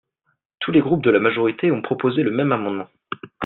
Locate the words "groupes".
0.81-1.03